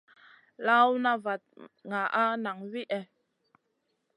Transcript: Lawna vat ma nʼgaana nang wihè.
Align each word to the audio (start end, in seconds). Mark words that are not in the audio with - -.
Lawna 0.65 1.11
vat 1.25 1.43
ma 1.89 1.99
nʼgaana 2.03 2.41
nang 2.43 2.59
wihè. 2.71 2.99